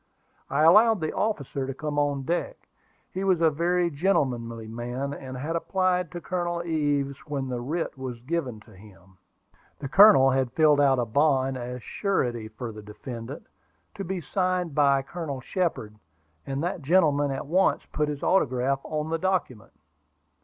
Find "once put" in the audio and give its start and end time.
17.45-18.09